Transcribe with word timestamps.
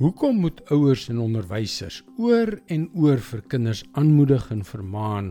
Hoekom 0.00 0.38
moet 0.40 0.60
ouers 0.72 1.08
en 1.12 1.18
onderwysers 1.20 1.98
oor 2.16 2.54
en 2.72 2.86
oor 2.96 3.20
vir 3.20 3.42
kinders 3.52 3.82
aanmoedig 3.92 4.46
en 4.54 4.62
vermaan 4.64 5.26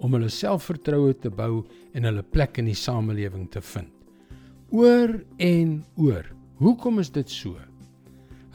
om 0.00 0.14
hulle 0.16 0.30
selfvertroue 0.32 1.12
te 1.20 1.28
bou 1.28 1.66
en 1.92 2.08
hulle 2.08 2.24
plek 2.24 2.56
in 2.62 2.70
die 2.70 2.78
samelewing 2.80 3.44
te 3.52 3.60
vind? 3.60 3.92
Oor 4.72 5.18
en 5.36 5.74
oor. 6.00 6.24
Hoekom 6.62 7.02
is 7.02 7.12
dit 7.12 7.28
so? 7.30 7.60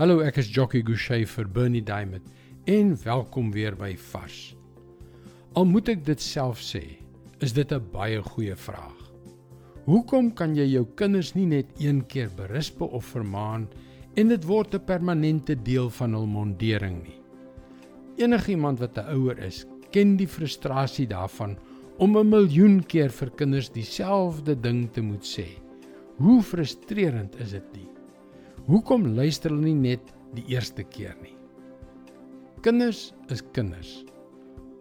Hallo, 0.01 0.23
ek 0.25 0.39
is 0.41 0.49
Jockey 0.49 0.81
Gouchee 0.81 1.29
vir 1.29 1.45
Bernie 1.45 1.83
Diamond 1.85 2.25
en 2.65 2.95
welkom 3.05 3.53
weer 3.53 3.77
by 3.77 3.93
Vars. 4.09 4.55
Al 5.53 5.69
moet 5.69 5.93
ek 5.93 6.01
dit 6.09 6.25
self 6.25 6.57
sê, 6.65 6.97
is 7.39 7.53
dit 7.53 7.71
'n 7.71 7.85
baie 7.93 8.17
goeie 8.33 8.55
vraag. 8.55 8.97
Hoekom 9.85 10.33
kan 10.33 10.55
jy 10.55 10.65
jou 10.73 10.85
kinders 10.95 11.35
nie 11.35 11.45
net 11.45 11.69
een 11.77 12.01
keer 12.07 12.29
berisp 12.35 12.81
of 12.81 13.05
vermaan 13.05 13.69
nie? 13.69 13.90
En 14.15 14.27
dit 14.27 14.43
word 14.45 14.75
'n 14.75 14.85
permanente 14.85 15.55
deel 15.55 15.89
van 15.89 16.13
hul 16.13 16.25
mondering 16.27 17.03
nie. 17.03 17.19
Enigiemand 18.17 18.79
wat 18.79 18.97
'n 18.97 19.07
ouer 19.15 19.39
is, 19.39 19.65
ken 19.91 20.17
die 20.17 20.27
frustrasie 20.27 21.07
daarvan 21.07 21.57
om 21.97 22.17
'n 22.17 22.29
miljoen 22.29 22.83
keer 22.83 23.09
vir 23.09 23.29
kinders 23.29 23.69
dieselfde 23.69 24.55
ding 24.55 24.91
te 24.91 25.01
moet 25.01 25.23
sê. 25.23 25.47
Hoe 26.17 26.41
frustrerend 26.41 27.39
is 27.39 27.51
dit 27.51 27.73
nie? 27.73 27.89
Hoekom 28.65 29.15
luister 29.15 29.51
hulle 29.51 29.63
nie 29.65 29.75
net 29.75 30.13
die 30.33 30.45
eerste 30.47 30.83
keer 30.83 31.15
nie? 31.21 31.35
Kinders 32.61 33.13
is 33.29 33.41
kinders. 33.53 34.05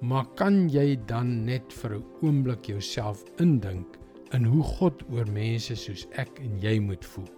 Maar 0.01 0.27
kan 0.35 0.69
jy 0.69 0.99
dan 1.07 1.45
net 1.45 1.73
vir 1.73 1.97
'n 1.97 2.05
oomblik 2.23 2.67
jouself 2.67 3.25
indink 3.39 3.99
in 4.33 4.45
hoe 4.45 4.63
God 4.63 5.03
oor 5.11 5.27
mense 5.27 5.77
soos 5.77 6.07
ek 6.13 6.41
en 6.41 6.59
jy 6.61 6.79
moet 6.81 7.05
voel? 7.05 7.29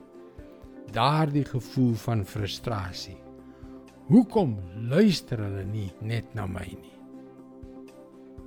Daardie 0.92 1.44
gevoel 1.44 1.94
van 1.94 2.24
frustrasie. 2.24 3.16
Hoekom 4.10 4.58
luister 4.90 5.40
hulle 5.40 5.64
nie 5.64 5.90
net 6.00 6.34
na 6.36 6.46
my 6.46 6.66
nie? 6.68 6.96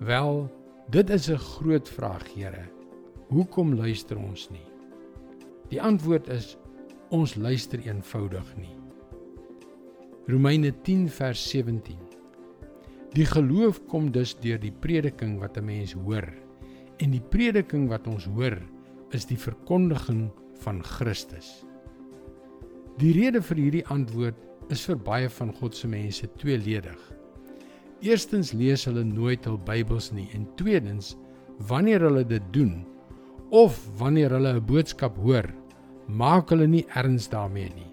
Wel, 0.05 0.45
dit 0.91 1.09
is 1.09 1.29
'n 1.29 1.37
groot 1.37 1.89
vraag, 1.89 2.33
Here. 2.35 2.65
Hoekom 3.29 3.73
luister 3.73 4.17
ons 4.17 4.49
nie? 4.49 4.67
Die 5.69 5.81
antwoord 5.81 6.27
is 6.27 6.57
ons 7.09 7.35
luister 7.35 7.79
eenvoudig 7.79 8.57
nie. 8.57 8.75
Romeine 10.27 10.71
10 10.81 11.09
vers 11.09 11.49
17. 11.49 11.97
Die 13.13 13.25
geloof 13.25 13.79
kom 13.87 14.11
dus 14.11 14.35
deur 14.41 14.59
die 14.59 14.71
prediking 14.71 15.39
wat 15.39 15.57
'n 15.57 15.65
mens 15.65 15.93
hoor 15.93 16.27
en 16.97 17.11
die 17.11 17.21
prediking 17.21 17.89
wat 17.89 18.07
ons 18.07 18.25
hoor 18.25 18.57
is 19.11 19.25
die 19.25 19.37
verkondiging 19.37 20.31
van 20.63 20.83
Christus. 20.83 21.65
Die 22.95 23.11
rede 23.11 23.41
vir 23.43 23.59
hierdie 23.59 23.87
antwoord 23.91 24.37
is 24.71 24.85
vir 24.87 24.95
baie 25.03 25.27
van 25.27 25.49
God 25.57 25.75
se 25.75 25.87
mense 25.91 26.27
tweeledig. 26.39 26.99
Eerstens 28.05 28.53
lees 28.55 28.85
hulle 28.87 29.03
nooit 29.03 29.43
hul 29.49 29.57
Bybels 29.67 30.13
nie 30.15 30.29
en 30.37 30.45
tweedens, 30.55 31.17
wanneer 31.67 32.05
hulle 32.07 32.23
dit 32.27 32.45
doen 32.55 32.85
of 33.51 33.75
wanneer 33.99 34.31
hulle 34.31 34.53
'n 34.55 34.65
boodskap 34.65 35.17
hoor, 35.17 35.51
maak 36.07 36.49
hulle 36.49 36.67
nie 36.67 36.85
erns 36.95 37.27
daarmee 37.27 37.69
nie. 37.75 37.91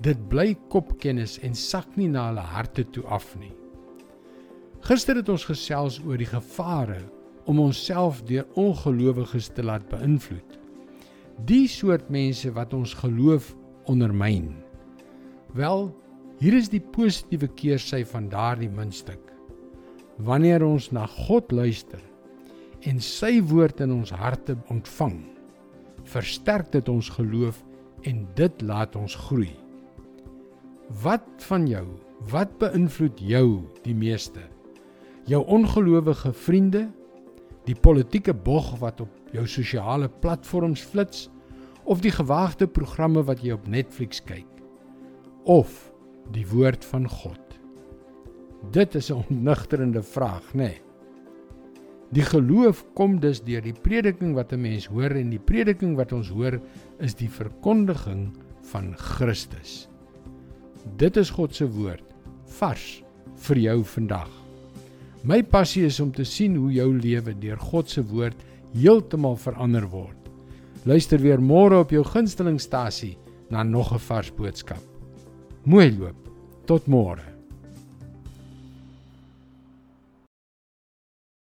Dit 0.00 0.28
bly 0.28 0.56
kopkennis 0.72 1.38
en 1.38 1.54
sak 1.54 1.96
nie 1.96 2.08
na 2.08 2.28
hulle 2.28 2.40
harte 2.40 2.84
toe 2.84 3.04
af 3.04 3.36
nie. 3.36 3.52
Gister 4.80 5.16
het 5.16 5.28
ons 5.28 5.44
gesels 5.44 6.00
oor 6.00 6.16
die 6.16 6.32
gevare 6.32 7.02
om 7.44 7.60
onsself 7.60 8.24
deur 8.24 8.46
ongelowiges 8.54 9.48
te 9.48 9.62
laat 9.62 9.88
beïnvloed. 9.88 10.58
Die 11.44 11.68
soort 11.68 12.08
mense 12.10 12.50
wat 12.52 12.72
ons 12.74 12.94
geloof 12.94 13.54
ondermyn. 13.90 14.52
Wel, 15.54 15.88
hier 16.40 16.56
is 16.58 16.70
die 16.72 16.82
positiewe 16.82 17.48
keersy 17.56 18.02
van 18.10 18.28
daardie 18.32 18.70
muntstuk. 18.70 19.30
Wanneer 20.18 20.64
ons 20.66 20.90
na 20.94 21.06
God 21.10 21.52
luister 21.52 22.02
en 22.84 23.00
sy 23.00 23.38
woord 23.48 23.80
in 23.80 23.94
ons 23.94 24.12
harte 24.12 24.56
ontvang, 24.72 25.22
versterk 26.04 26.70
dit 26.74 26.88
ons 26.92 27.08
geloof 27.16 27.62
en 28.04 28.24
dit 28.36 28.64
laat 28.66 28.96
ons 29.00 29.14
groei. 29.26 29.52
Wat 31.02 31.24
van 31.48 31.64
jou? 31.68 31.86
Wat 32.30 32.52
beïnvloed 32.60 33.20
jou 33.24 33.64
die 33.86 33.96
meeste? 33.96 34.42
Jou 35.28 35.40
ongelowige 35.48 36.32
vriende, 36.36 36.86
die 37.64 37.76
politieke 37.76 38.34
bog 38.36 38.74
wat 38.82 39.00
op 39.00 39.32
jou 39.32 39.46
sosiale 39.48 40.10
platforms 40.20 40.84
flits, 40.84 41.28
of 41.84 42.00
die 42.00 42.12
gewaagde 42.14 42.66
programme 42.66 43.24
wat 43.24 43.42
jy 43.44 43.52
op 43.52 43.66
Netflix 43.68 44.22
kyk 44.24 44.48
of 45.44 45.92
die 46.32 46.46
woord 46.48 46.84
van 46.88 47.08
God. 47.08 47.40
Dit 48.72 48.94
is 48.94 49.10
'n 49.10 49.24
onnigterende 49.28 50.02
vraag, 50.02 50.54
nê? 50.54 50.56
Nee. 50.56 50.80
Die 52.14 52.22
geloof 52.22 52.84
kom 52.94 53.16
dus 53.20 53.40
deur 53.42 53.62
die 53.62 53.74
prediking 53.74 54.34
wat 54.34 54.52
'n 54.52 54.60
mens 54.60 54.86
hoor 54.86 55.10
en 55.10 55.30
die 55.30 55.38
prediking 55.38 55.96
wat 55.96 56.12
ons 56.12 56.28
hoor 56.28 56.60
is 56.98 57.14
die 57.14 57.28
verkondiging 57.28 58.36
van 58.62 58.96
Christus. 58.96 59.88
Dit 60.96 61.16
is 61.16 61.30
God 61.30 61.54
se 61.54 61.66
woord 61.70 62.14
vars 62.58 63.02
vir 63.34 63.58
jou 63.58 63.84
vandag. 63.84 64.30
My 65.24 65.42
passie 65.42 65.84
is 65.84 66.00
om 66.00 66.12
te 66.12 66.24
sien 66.24 66.56
hoe 66.56 66.72
jou 66.72 66.98
lewe 66.98 67.34
deur 67.38 67.58
God 67.58 67.90
se 67.90 68.04
woord 68.04 68.36
heeltemal 68.72 69.36
verander 69.36 69.88
word. 69.88 70.23
Luister 70.84 71.18
weer 71.18 71.40
môre 71.40 71.78
op 71.80 71.90
jou 71.90 72.04
gunstelingstasie 72.04 73.16
na 73.50 73.62
nog 73.62 73.92
'n 73.92 73.98
vars 73.98 74.30
boodskap. 74.30 74.82
Mooi 75.64 75.96
loop. 75.98 76.28
Tot 76.66 76.86
môre. 76.86 77.33